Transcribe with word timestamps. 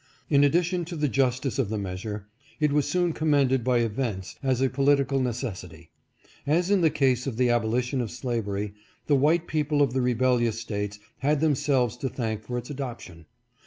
In 0.31 0.43
addition 0.43 0.83
to 0.85 0.95
the 0.95 1.07
justice 1.07 1.59
of 1.59 1.69
the 1.69 1.77
measure, 1.77 2.25
it 2.59 2.71
was 2.73 2.89
soon 2.89 3.13
commended 3.13 3.63
by 3.63 3.77
events, 3.81 4.35
as 4.41 4.59
a 4.59 4.67
political 4.67 5.19
necessity. 5.19 5.91
As 6.47 6.71
in 6.71 6.81
the 6.81 6.89
case 6.89 7.27
of 7.27 7.37
the 7.37 7.51
abolition 7.51 8.01
of 8.01 8.09
slavery, 8.09 8.73
the 9.05 9.13
white 9.15 9.45
people 9.45 9.79
of 9.79 9.93
the 9.93 10.01
rebellious 10.01 10.59
States 10.59 10.97
have 11.19 11.39
themselves 11.39 11.95
to 11.97 12.09
thank 12.09 12.41
for 12.41 12.57
its 12.57 12.71
adoption. 12.71 13.27